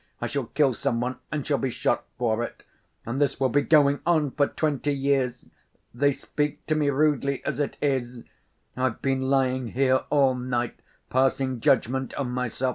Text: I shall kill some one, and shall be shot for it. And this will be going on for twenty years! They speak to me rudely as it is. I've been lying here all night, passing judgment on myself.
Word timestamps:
I 0.19 0.25
shall 0.25 0.45
kill 0.47 0.73
some 0.73 0.99
one, 0.99 1.19
and 1.31 1.45
shall 1.45 1.59
be 1.59 1.69
shot 1.69 2.05
for 2.17 2.41
it. 2.41 2.63
And 3.05 3.21
this 3.21 3.39
will 3.39 3.49
be 3.49 3.61
going 3.61 3.99
on 4.03 4.31
for 4.31 4.47
twenty 4.47 4.91
years! 4.95 5.45
They 5.93 6.11
speak 6.11 6.65
to 6.65 6.73
me 6.75 6.89
rudely 6.89 7.45
as 7.45 7.59
it 7.59 7.77
is. 7.83 8.23
I've 8.75 9.03
been 9.03 9.21
lying 9.21 9.67
here 9.73 9.97
all 10.09 10.33
night, 10.33 10.79
passing 11.11 11.59
judgment 11.59 12.15
on 12.15 12.31
myself. 12.31 12.69